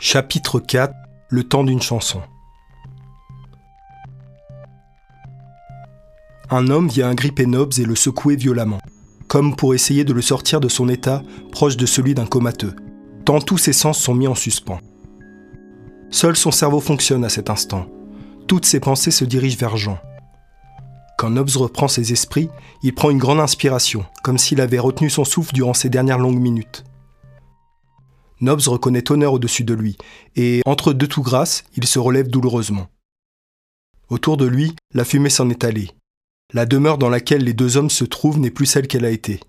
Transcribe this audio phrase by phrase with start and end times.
[0.00, 0.94] Chapitre 4
[1.28, 2.20] Le temps d'une chanson.
[6.50, 8.78] Un homme vient agripper Nobs et le secouer violemment,
[9.26, 12.76] comme pour essayer de le sortir de son état proche de celui d'un comateux,
[13.24, 14.78] tant tous ses sens sont mis en suspens.
[16.12, 17.88] Seul son cerveau fonctionne à cet instant.
[18.46, 19.98] Toutes ses pensées se dirigent vers Jean.
[21.18, 22.50] Quand Nobs reprend ses esprits,
[22.84, 26.38] il prend une grande inspiration, comme s'il avait retenu son souffle durant ces dernières longues
[26.38, 26.84] minutes.
[28.40, 29.96] Nobs reconnaît Tonnerre au-dessus de lui,
[30.36, 32.88] et, entre deux tout grâces, il se relève douloureusement.
[34.08, 35.90] Autour de lui, la fumée s'en est allée.
[36.54, 39.40] La demeure dans laquelle les deux hommes se trouvent n'est plus celle qu'elle a été.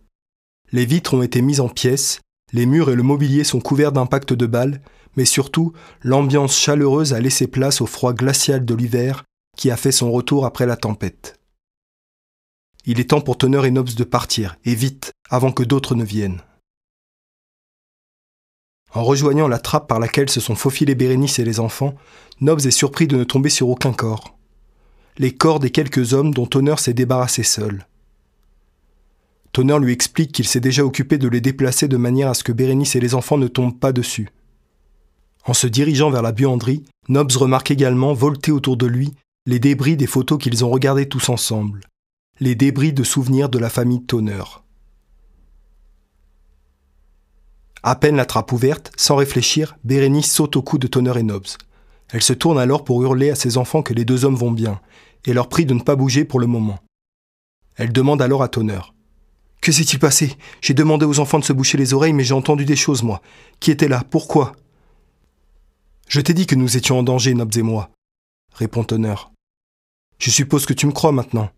[0.71, 2.19] Les vitres ont été mises en pièces,
[2.51, 4.81] les murs et le mobilier sont couverts d'impacts de balles,
[5.15, 9.23] mais surtout, l'ambiance chaleureuse a laissé place au froid glacial de l'hiver
[9.55, 11.39] qui a fait son retour après la tempête.
[12.85, 16.03] Il est temps pour Tonnerre et Nobs de partir, et vite, avant que d'autres ne
[16.03, 16.41] viennent.
[18.93, 21.95] En rejoignant la trappe par laquelle se sont faufilés Bérénice et les enfants,
[22.41, 24.37] Nobs est surpris de ne tomber sur aucun corps.
[25.17, 27.85] Les corps des quelques hommes dont Tonnerre s'est débarrassé seul.
[29.51, 32.51] Tonnerre lui explique qu'il s'est déjà occupé de les déplacer de manière à ce que
[32.51, 34.29] Bérénice et les enfants ne tombent pas dessus.
[35.45, 39.13] En se dirigeant vers la buanderie, Nobs remarque également volter autour de lui
[39.45, 41.81] les débris des photos qu'ils ont regardées tous ensemble,
[42.39, 44.63] les débris de souvenirs de la famille Tonnerre.
[47.81, 51.47] À peine la trappe ouverte, sans réfléchir, Bérénice saute au cou de Tonnerre et Nobs.
[52.09, 54.81] Elle se tourne alors pour hurler à ses enfants que les deux hommes vont bien,
[55.25, 56.79] et leur prie de ne pas bouger pour le moment.
[57.75, 58.93] Elle demande alors à Tonnerre.
[59.61, 60.35] Que s'est-il passé?
[60.61, 63.21] J'ai demandé aux enfants de se boucher les oreilles, mais j'ai entendu des choses, moi.
[63.59, 64.03] Qui était là?
[64.09, 64.53] Pourquoi
[66.07, 67.89] Je t'ai dit que nous étions en danger, Nobs et moi,
[68.53, 69.31] répond Tonnerre.
[70.17, 71.49] Je suppose que tu me crois maintenant.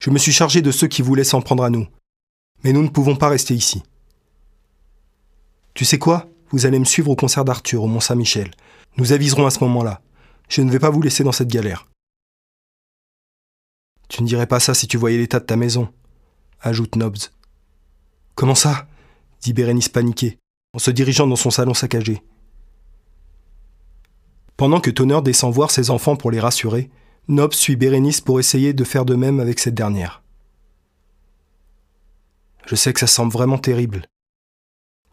[0.00, 1.86] Je me suis chargé de ceux qui voulaient s'en prendre à nous.
[2.62, 3.82] Mais nous ne pouvons pas rester ici.
[5.76, 6.26] Tu sais quoi?
[6.52, 8.50] Vous allez me suivre au concert d'Arthur au Mont-Saint-Michel.
[8.96, 10.00] Nous aviserons à ce moment-là.
[10.48, 11.86] Je ne vais pas vous laisser dans cette galère.
[14.08, 15.92] Tu ne dirais pas ça si tu voyais l'état de ta maison,
[16.62, 17.18] ajoute Nobs.
[18.34, 18.86] Comment ça?
[19.42, 20.38] dit Bérénice paniquée,
[20.72, 22.22] en se dirigeant dans son salon saccagé.
[24.56, 26.90] Pendant que Tonnerre descend voir ses enfants pour les rassurer,
[27.28, 30.22] Nobs suit Bérénice pour essayer de faire de même avec cette dernière.
[32.64, 34.06] Je sais que ça semble vraiment terrible.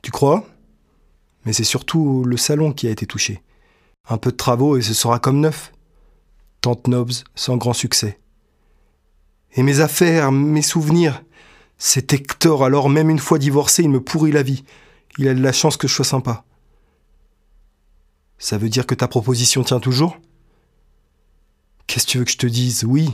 [0.03, 0.45] Tu crois?
[1.45, 3.41] Mais c'est surtout le salon qui a été touché.
[4.09, 5.71] Un peu de travaux et ce sera comme neuf.
[6.61, 8.19] Tante Nobs, sans grand succès.
[9.55, 11.23] Et mes affaires, mes souvenirs.
[11.77, 14.63] Cet Hector, alors même une fois divorcé, il me pourrit la vie.
[15.17, 16.45] Il a de la chance que je sois sympa.
[18.37, 20.17] Ça veut dire que ta proposition tient toujours?
[21.87, 22.83] Qu'est-ce que tu veux que je te dise?
[22.85, 23.11] Oui.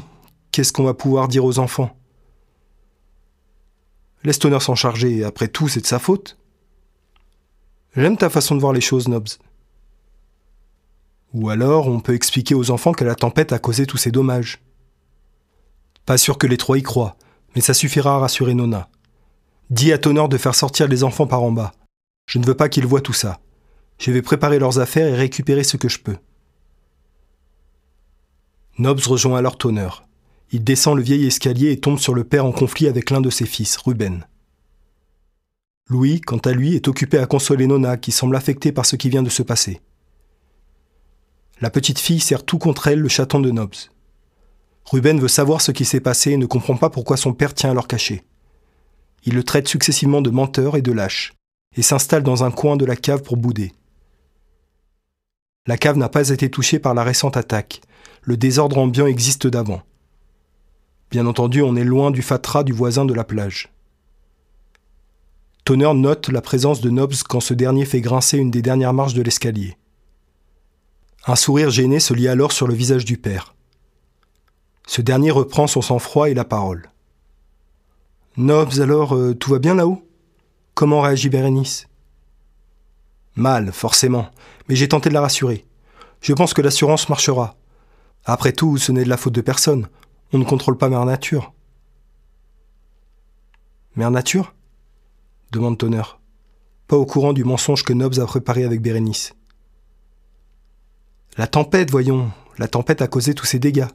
[0.52, 1.96] Qu'est-ce qu'on va pouvoir dire aux enfants?
[4.24, 6.38] Laisse Tonnerre s'en charger, après tout, c'est de sa faute.
[7.96, 9.30] J'aime ta façon de voir les choses, Nobs.
[11.34, 14.60] Ou alors, on peut expliquer aux enfants que la tempête a causé tous ces dommages.
[16.06, 17.18] Pas sûr que les trois y croient,
[17.56, 18.90] mais ça suffira à rassurer Nona.
[19.70, 21.72] Dis à Tonor de faire sortir les enfants par en bas.
[22.26, 23.40] Je ne veux pas qu'ils voient tout ça.
[24.00, 26.18] Je vais préparer leurs affaires et récupérer ce que je peux.
[28.78, 29.90] Nobs rejoint alors Tonner.
[30.52, 33.30] Il descend le vieil escalier et tombe sur le père en conflit avec l'un de
[33.30, 34.26] ses fils, Ruben.
[35.90, 39.10] Louis, quant à lui, est occupé à consoler Nona, qui semble affectée par ce qui
[39.10, 39.82] vient de se passer.
[41.62, 43.76] La petite fille serre tout contre elle le chaton de Nobs.
[44.86, 47.72] Ruben veut savoir ce qui s'est passé et ne comprend pas pourquoi son père tient
[47.72, 48.24] à leur cacher.
[49.26, 51.34] Il le traite successivement de menteur et de lâche,
[51.76, 53.74] et s'installe dans un coin de la cave pour bouder.
[55.68, 57.82] La cave n'a pas été touchée par la récente attaque.
[58.22, 59.82] Le désordre ambiant existe d'avant.
[61.12, 63.70] Bien entendu, on est loin du fatras du voisin de la plage.
[65.70, 69.14] Tonnerre note la présence de Nobs quand ce dernier fait grincer une des dernières marches
[69.14, 69.78] de l'escalier.
[71.28, 73.54] Un sourire gêné se lit alors sur le visage du père.
[74.88, 76.90] Ce dernier reprend son sang-froid et la parole.
[78.36, 80.02] Nobs, alors, euh, tout va bien là-haut?
[80.74, 81.88] Comment réagit Bérénice?
[83.36, 84.32] Mal, forcément,
[84.70, 85.68] mais j'ai tenté de la rassurer.
[86.20, 87.58] Je pense que l'assurance marchera.
[88.26, 89.88] Après tout, ce n'est de la faute de personne.
[90.34, 91.54] On ne contrôle pas Mère Nature.
[93.96, 94.56] Mère Nature?
[95.52, 96.20] Demande Tonnerre,
[96.88, 99.34] pas au courant du mensonge que Nobs a préparé avec Bérénice.
[101.38, 103.88] La tempête, voyons, la tempête a causé tous ces dégâts.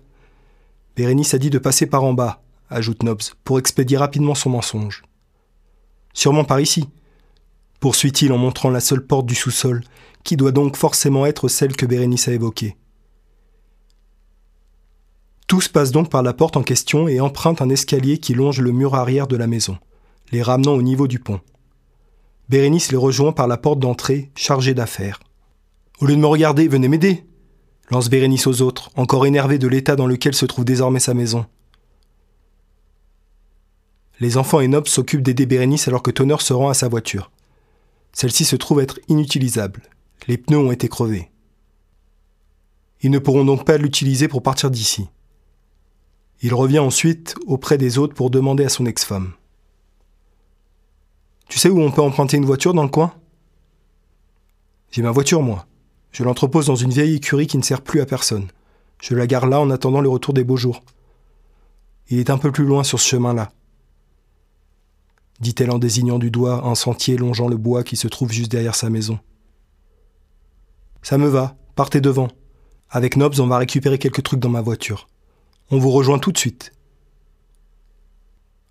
[0.96, 5.02] Bérénice a dit de passer par en bas, ajoute Nobs, pour expédier rapidement son mensonge.
[6.12, 6.88] Sûrement par ici,
[7.80, 9.82] poursuit-il en montrant la seule porte du sous-sol,
[10.22, 12.76] qui doit donc forcément être celle que Bérénice a évoquée.
[15.46, 18.72] Tous passent donc par la porte en question et empruntent un escalier qui longe le
[18.72, 19.78] mur arrière de la maison
[20.32, 21.40] les ramenant au niveau du pont.
[22.48, 25.20] Bérénice les rejoint par la porte d'entrée, chargée d'affaires.
[26.00, 27.24] Au lieu de me regarder, venez m'aider
[27.90, 31.46] lance Bérénice aux autres, encore énervée de l'état dans lequel se trouve désormais sa maison.
[34.20, 37.30] Les enfants et Nobs s'occupent d'aider Bérénice alors que Tonnerre se rend à sa voiture.
[38.12, 39.82] Celle-ci se trouve être inutilisable.
[40.28, 41.30] Les pneus ont été crevés.
[43.02, 45.08] Ils ne pourront donc pas l'utiliser pour partir d'ici.
[46.40, 49.32] Il revient ensuite auprès des autres pour demander à son ex-femme.
[51.49, 53.12] Tu sais où on peut emprunter une voiture dans le coin?
[54.91, 55.67] J'ai ma voiture, moi.
[56.12, 58.49] Je l'entrepose dans une vieille écurie qui ne sert plus à personne.
[59.02, 60.82] Je la gare là en attendant le retour des beaux jours.
[62.08, 63.50] Il est un peu plus loin sur ce chemin-là,
[65.41, 68.75] dit-elle en désignant du doigt un sentier longeant le bois qui se trouve juste derrière
[68.75, 69.19] sa maison.
[71.02, 72.29] Ça me va, partez devant.
[72.91, 75.08] Avec Nobs, on va récupérer quelques trucs dans ma voiture.
[75.70, 76.73] On vous rejoint tout de suite.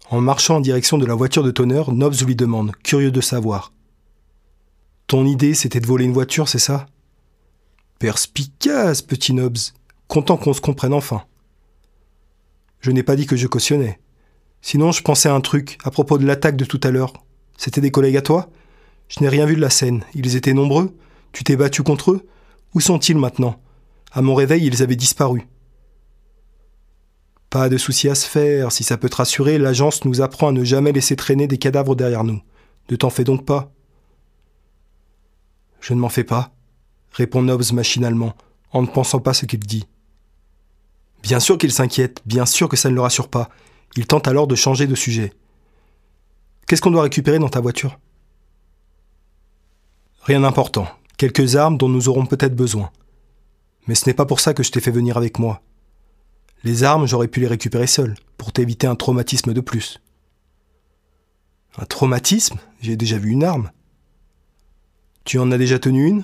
[0.09, 3.71] En marchant en direction de la voiture de Tonnerre, Nobs lui demande, curieux de savoir.
[5.07, 6.87] Ton idée, c'était de voler une voiture, c'est ça?
[7.99, 9.57] Perspicace, petit Nobs.
[10.07, 11.23] Content qu'on se comprenne enfin.
[12.79, 13.99] Je n'ai pas dit que je cautionnais.
[14.61, 17.13] Sinon, je pensais à un truc à propos de l'attaque de tout à l'heure.
[17.57, 18.49] C'était des collègues à toi?
[19.07, 20.03] Je n'ai rien vu de la scène.
[20.13, 20.95] Ils étaient nombreux
[21.31, 22.27] Tu t'es battu contre eux?
[22.73, 23.61] Où sont-ils maintenant?
[24.11, 25.47] À mon réveil, ils avaient disparu.
[27.53, 30.51] Pas de souci à se faire, si ça peut te rassurer, l'agence nous apprend à
[30.51, 32.41] ne jamais laisser traîner des cadavres derrière nous.
[32.89, 33.71] Ne t'en fais donc pas.
[35.79, 36.51] Je ne m'en fais pas,
[37.11, 38.33] répond Nobbs machinalement,
[38.71, 39.85] en ne pensant pas ce qu'il dit.
[41.21, 43.49] Bien sûr qu'il s'inquiète, bien sûr que ça ne le rassure pas.
[43.97, 45.31] Il tente alors de changer de sujet.
[46.65, 47.99] Qu'est-ce qu'on doit récupérer dans ta voiture?
[50.23, 50.87] Rien d'important.
[51.17, 52.89] Quelques armes dont nous aurons peut-être besoin.
[53.85, 55.61] Mais ce n'est pas pour ça que je t'ai fait venir avec moi.
[56.63, 60.01] Les armes, j'aurais pu les récupérer seul, pour t'éviter un traumatisme de plus.
[61.77, 62.57] Un traumatisme?
[62.81, 63.71] J'ai déjà vu une arme.
[65.25, 66.23] Tu en as déjà tenu une?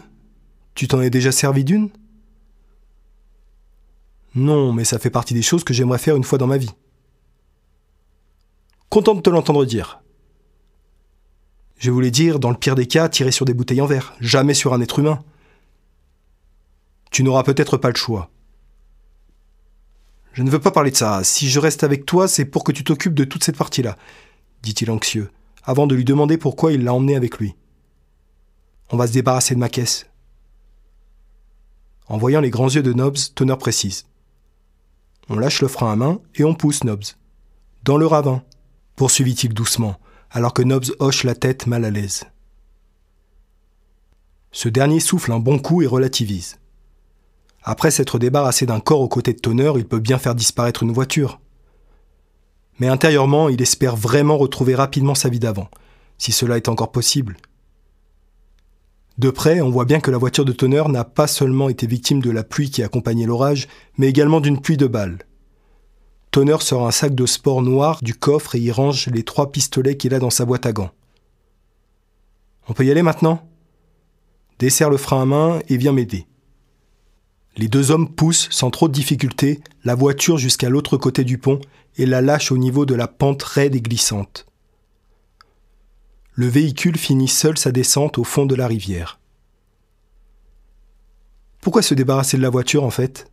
[0.76, 1.90] Tu t'en es déjà servi d'une?
[4.36, 6.72] Non, mais ça fait partie des choses que j'aimerais faire une fois dans ma vie.
[8.90, 10.02] Content de te l'entendre dire.
[11.78, 14.54] Je voulais dire, dans le pire des cas, tirer sur des bouteilles en verre, jamais
[14.54, 15.24] sur un être humain.
[17.12, 18.30] Tu n'auras peut-être pas le choix.
[20.34, 21.24] Je ne veux pas parler de ça.
[21.24, 23.98] Si je reste avec toi, c'est pour que tu t'occupes de toute cette partie-là,
[24.62, 25.32] dit-il anxieux,
[25.64, 27.56] avant de lui demander pourquoi il l'a emmené avec lui.
[28.92, 30.08] On va se débarrasser de ma caisse.
[32.08, 34.06] En voyant les grands yeux de Nobs, Tonner précise.
[35.30, 37.04] On lâche le frein à main et on pousse Nobs.
[37.84, 38.44] Dans le ravin
[38.96, 40.00] poursuivit-il doucement,
[40.32, 42.26] alors que Nobs hoche la tête mal à l'aise.
[44.52, 46.58] Ce dernier souffle un bon coup et relativise.
[47.64, 50.92] Après s'être débarrassé d'un corps aux côtés de Tonnerre, il peut bien faire disparaître une
[50.92, 51.40] voiture.
[52.80, 55.70] Mais intérieurement, il espère vraiment retrouver rapidement sa vie d'avant,
[56.18, 57.38] si cela est encore possible.
[59.18, 62.22] De près, on voit bien que la voiture de Tonnerre n'a pas seulement été victime
[62.22, 63.68] de la pluie qui accompagnait l'orage,
[63.98, 65.20] mais également d'une pluie de balles.
[66.32, 69.98] Tonner sort un sac de sport noir du coffre et y range les trois pistolets
[69.98, 70.92] qu'il a dans sa boîte à gants.
[72.70, 73.46] On peut y aller maintenant?
[74.60, 76.29] Desserre le frein à main et viens m'aider.
[77.60, 81.60] Les deux hommes poussent, sans trop de difficulté, la voiture jusqu'à l'autre côté du pont
[81.98, 84.46] et la lâchent au niveau de la pente raide et glissante.
[86.32, 89.20] Le véhicule finit seul sa descente au fond de la rivière.
[91.60, 93.30] Pourquoi se débarrasser de la voiture en fait?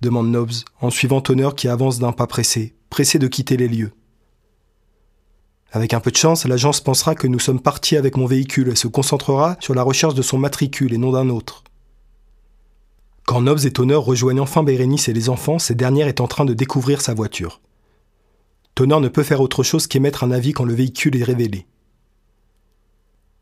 [0.00, 3.92] demande Nobbs, en suivant Tonner qui avance d'un pas pressé, pressé de quitter les lieux.
[5.70, 8.74] Avec un peu de chance, l'agence pensera que nous sommes partis avec mon véhicule et
[8.74, 11.62] se concentrera sur la recherche de son matricule et non d'un autre.
[13.28, 16.46] Quand Nobbs et Tonner rejoignent enfin Bérénice et les enfants, cette dernière est en train
[16.46, 17.60] de découvrir sa voiture.
[18.74, 21.66] Tonner ne peut faire autre chose qu'émettre un avis quand le véhicule est révélé.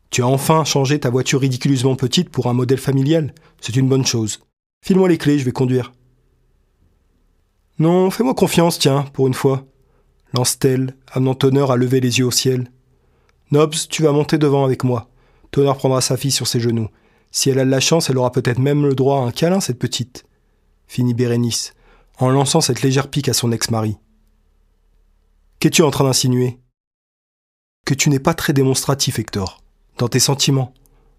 [0.09, 3.33] Tu as enfin changé ta voiture ridiculeusement petite pour un modèle familial.
[3.61, 4.41] C'est une bonne chose.
[4.85, 5.93] File-moi les clés, je vais conduire.
[7.79, 9.63] Non, fais-moi confiance, tiens, pour une fois,
[10.33, 12.69] lance-t-elle, amenant Tonner à lever les yeux au ciel.
[13.51, 15.07] Nobs, tu vas monter devant avec moi.
[15.51, 16.89] Tonner prendra sa fille sur ses genoux.
[17.31, 19.59] Si elle a de la chance, elle aura peut-être même le droit à un câlin,
[19.59, 20.25] cette petite.
[20.87, 21.73] Finit Bérénice,
[22.19, 23.97] en lançant cette légère pique à son ex-mari.
[25.59, 26.59] Qu'es-tu en train d'insinuer?
[27.85, 29.61] Que tu n'es pas très démonstratif, Hector,
[29.97, 30.73] dans tes sentiments,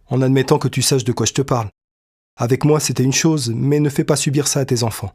[0.07, 1.69] en admettant que tu saches de quoi je te parle.
[2.37, 5.13] Avec moi, c'était une chose, mais ne fais pas subir ça à tes enfants.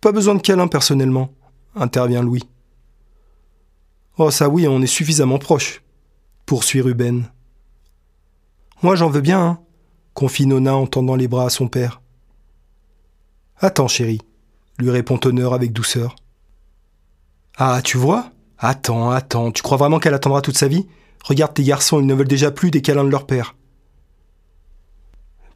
[0.00, 1.32] Pas besoin de câlin personnellement,
[1.74, 2.44] intervient Louis.
[4.18, 5.82] Oh, ça oui, on est suffisamment proches,
[6.46, 7.28] poursuit Ruben.
[8.82, 9.58] Moi j'en veux bien, hein,
[10.12, 12.02] confie Nona en tendant les bras à son père.
[13.58, 14.20] Attends, chérie,
[14.78, 16.16] lui répond Tonnerre avec douceur.
[17.56, 18.30] Ah, tu vois?
[18.58, 20.88] Attends, attends, tu crois vraiment qu'elle attendra toute sa vie?
[21.24, 23.54] Regarde tes garçons, ils ne veulent déjà plus des câlins de leur père.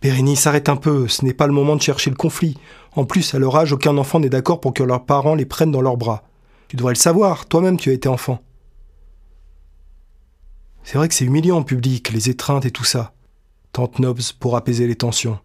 [0.03, 2.57] Bérénice, arrête un peu, ce n'est pas le moment de chercher le conflit.
[2.95, 5.73] En plus, à leur âge, aucun enfant n'est d'accord pour que leurs parents les prennent
[5.73, 6.23] dans leurs bras.
[6.69, 8.41] Tu devrais le savoir, toi-même tu as été enfant.
[10.85, 13.15] C'est vrai que c'est humiliant en public, les étreintes et tout ça.
[13.73, 15.39] Tante Nobs pour apaiser les tensions.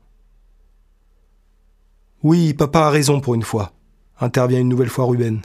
[2.24, 3.74] Oui, papa a raison pour une fois,
[4.20, 5.42] intervient une nouvelle fois Ruben.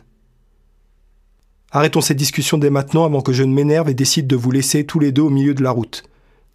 [1.73, 4.85] Arrêtons cette discussion dès maintenant avant que je ne m'énerve et décide de vous laisser
[4.85, 6.04] tous les deux au milieu de la route,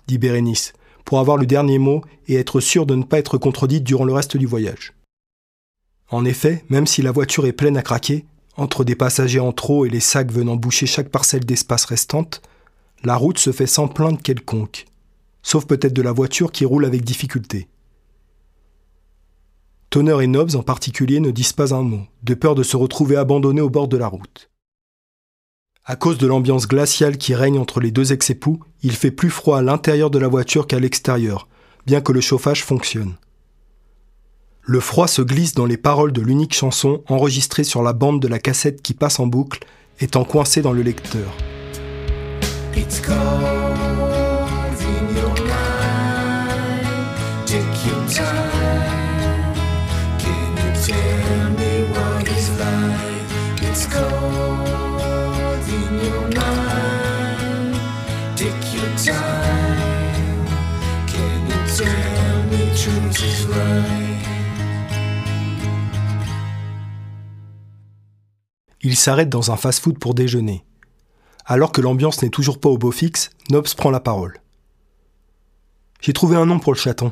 [0.07, 0.73] dit Bérénice,
[1.05, 4.13] pour avoir le dernier mot et être sûr de ne pas être contredite durant le
[4.13, 4.93] reste du voyage.
[6.09, 8.25] En effet, même si la voiture est pleine à craquer,
[8.57, 12.41] entre des passagers en trop et les sacs venant boucher chaque parcelle d'espace restante,
[13.03, 14.85] la route se fait sans plainte quelconque,
[15.43, 17.67] sauf peut-être de la voiture qui roule avec difficulté.
[19.89, 23.17] Tonner et Nobs en particulier ne disent pas un mot, de peur de se retrouver
[23.17, 24.49] abandonnés au bord de la route.
[25.83, 29.57] À cause de l'ambiance glaciale qui règne entre les deux ex-époux, il fait plus froid
[29.57, 31.47] à l'intérieur de la voiture qu'à l'extérieur,
[31.85, 33.15] bien que le chauffage fonctionne.
[34.61, 38.27] Le froid se glisse dans les paroles de l'unique chanson enregistrée sur la bande de
[38.27, 39.65] la cassette qui passe en boucle,
[39.99, 41.35] étant coincée dans le lecteur.
[68.83, 70.63] Il s'arrête dans un fast-food pour déjeuner.
[71.45, 74.39] Alors que l'ambiance n'est toujours pas au beau fixe, Nobs prend la parole.
[75.99, 77.11] J'ai trouvé un nom pour le chaton.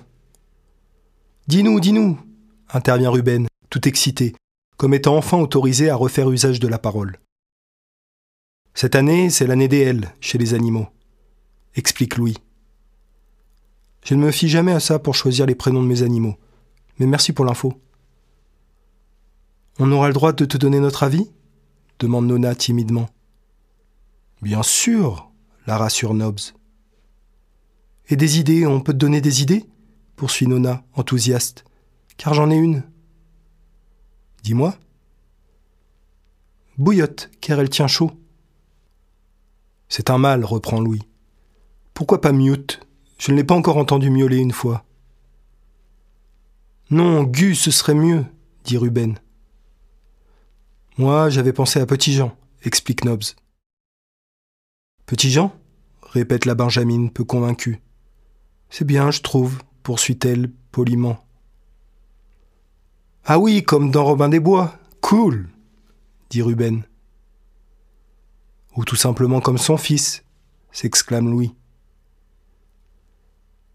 [1.49, 2.15] Dis-nous, dis-nous
[2.71, 4.35] intervient Ruben, tout excité,
[4.77, 7.17] comme étant enfin autorisé à refaire usage de la parole.
[8.75, 10.85] Cette année, c'est l'année des L chez les animaux,
[11.73, 12.37] explique Louis.
[14.05, 16.35] Je ne me fie jamais à ça pour choisir les prénoms de mes animaux,
[16.99, 17.81] mais merci pour l'info.
[19.79, 21.31] On aura le droit de te donner notre avis?
[21.97, 23.09] demande Nona timidement.
[24.43, 25.31] Bien sûr,
[25.65, 26.53] la rassure Nobs.
[28.07, 29.65] Et des idées, on peut te donner des idées?
[30.19, 31.63] Poursuit Nona, enthousiaste.
[32.17, 32.83] Car j'en ai une.
[34.43, 34.75] Dis-moi.
[36.77, 38.11] Bouillotte, car elle tient chaud.
[39.87, 41.03] C'est un mal, reprend Louis.
[41.93, 42.81] Pourquoi pas mute?
[43.17, 44.83] Je ne l'ai pas encore entendu miauler une fois.
[46.89, 48.25] Non, Gu, ce serait mieux,
[48.65, 49.17] dit Ruben.
[50.97, 53.23] Moi, j'avais pensé à Petit Jean, explique Nobs.
[55.05, 55.55] Petit Jean?
[56.01, 57.79] répète la Benjamine, peu convaincue.
[58.69, 59.59] C'est bien, je trouve,
[59.89, 61.17] poursuit-elle poliment.
[63.25, 64.77] Ah oui, comme dans Robin des Bois.
[65.01, 65.49] Cool
[66.29, 66.83] dit Ruben.
[68.75, 70.23] Ou tout simplement comme son fils,
[70.71, 71.55] s'exclame Louis.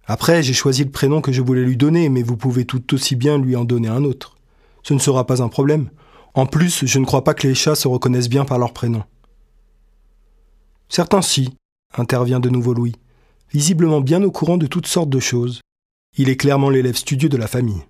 [0.07, 3.17] Après, j'ai choisi le prénom que je voulais lui donner, mais vous pouvez tout aussi
[3.17, 4.37] bien lui en donner un autre.
[4.85, 5.91] Ce ne sera pas un problème.
[6.35, 9.03] En plus, je ne crois pas que les chats se reconnaissent bien par leur prénom.
[10.89, 11.57] Certains si,
[11.93, 12.95] intervient de nouveau Louis,
[13.53, 15.61] visiblement bien au courant de toutes sortes de choses.
[16.17, 17.83] Il est clairement l'élève studieux de la famille.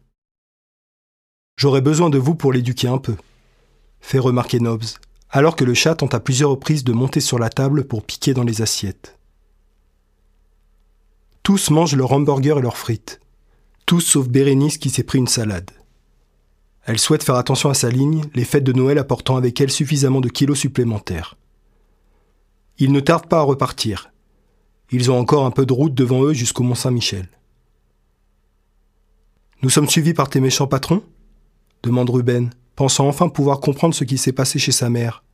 [1.56, 3.16] J'aurais besoin de vous pour l'éduquer un peu,
[4.00, 4.84] fait remarquer Nobs,
[5.28, 8.32] alors que le chat tente à plusieurs reprises de monter sur la table pour piquer
[8.32, 9.18] dans les assiettes.
[11.42, 13.20] Tous mangent leur hamburger et leurs frites.
[13.84, 15.70] Tous sauf Bérénice qui s'est pris une salade.
[16.86, 20.22] Elle souhaite faire attention à sa ligne, les fêtes de Noël apportant avec elle suffisamment
[20.22, 21.36] de kilos supplémentaires.
[22.78, 24.10] Ils ne tardent pas à repartir.
[24.90, 27.28] Ils ont encore un peu de route devant eux jusqu'au Mont Saint-Michel.
[29.64, 31.02] Nous sommes suivis par tes méchants patrons
[31.82, 35.24] demande Ruben, pensant enfin pouvoir comprendre ce qui s'est passé chez sa mère.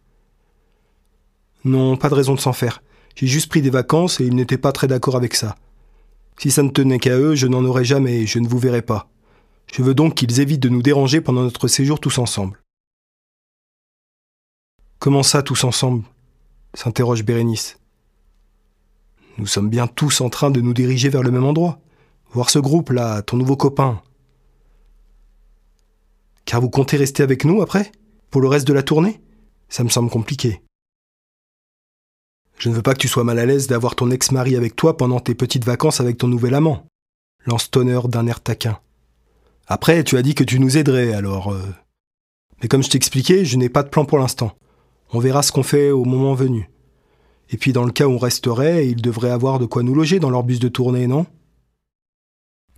[1.65, 2.81] Non, pas de raison de s'en faire.
[3.17, 5.57] J'ai juste pris des vacances et ils n'étaient pas très d'accord avec ça.
[6.39, 8.83] Si ça ne tenait qu'à eux, je n'en aurais jamais et je ne vous verrai
[8.83, 9.09] pas.
[9.73, 12.63] Je veux donc qu'ils évitent de nous déranger pendant notre séjour tous ensemble.
[15.01, 16.05] Comment ça, tous ensemble?
[16.75, 17.81] s'interroge Bérénice.
[19.39, 21.81] Nous sommes bien tous en train de nous diriger vers le même endroit.
[22.31, 24.01] Voir ce groupe-là, ton nouveau copain.
[26.51, 27.93] Car vous comptez rester avec nous après?
[28.29, 29.21] Pour le reste de la tournée?
[29.69, 30.63] Ça me semble compliqué.
[32.59, 34.97] Je ne veux pas que tu sois mal à l'aise d'avoir ton ex-mari avec toi
[34.97, 36.89] pendant tes petites vacances avec ton nouvel amant,
[37.47, 38.81] lance Tonner d'un air taquin.
[39.69, 41.53] Après, tu as dit que tu nous aiderais, alors...
[41.53, 41.63] Euh.
[42.61, 44.51] Mais comme je t'expliquais, je n'ai pas de plan pour l'instant.
[45.13, 46.69] On verra ce qu'on fait au moment venu.
[47.51, 50.19] Et puis dans le cas où on resterait, ils devraient avoir de quoi nous loger
[50.19, 51.27] dans leur bus de tournée, non?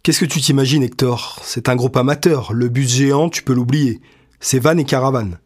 [0.02, 1.38] Qu'est-ce que tu t'imagines, Hector?
[1.44, 2.52] C'est un groupe amateur.
[2.52, 4.00] Le bus géant, tu peux l'oublier.
[4.40, 5.38] C'est van et caravane.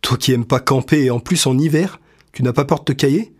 [0.00, 2.00] Toi qui aimes pas camper et en plus en hiver,
[2.32, 3.34] tu n'as pas peur de te cailler?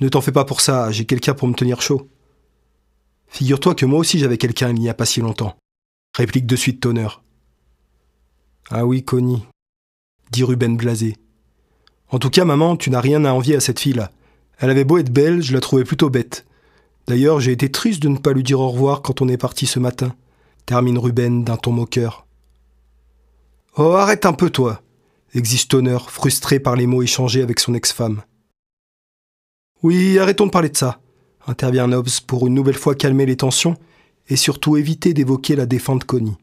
[0.00, 2.08] Ne t'en fais pas pour ça, j'ai quelqu'un pour me tenir chaud
[3.28, 5.56] Figure-toi que moi aussi j'avais quelqu'un il n'y a pas si longtemps.
[6.16, 7.08] Réplique de suite Tonner.
[8.70, 9.44] Ah oui, Connie,
[10.30, 11.16] dit Ruben blasé.
[12.08, 14.10] En tout cas, maman, tu n'as rien à envier à cette fille-là.
[14.58, 16.46] Elle avait beau être belle, je la trouvais plutôt bête.
[17.06, 19.66] D'ailleurs, j'ai été triste de ne pas lui dire au revoir quand on est parti
[19.66, 20.14] ce matin,
[20.66, 22.26] termine Ruben d'un ton moqueur.
[23.76, 24.82] Oh, arrête un peu, toi,
[25.34, 28.22] exige Tonner, frustré par les mots échangés avec son ex-femme.
[29.82, 31.00] Oui, arrêtons de parler de ça,
[31.46, 33.76] intervient Nobbs pour une nouvelle fois calmer les tensions
[34.28, 36.36] et surtout éviter d'évoquer la défunte Connie.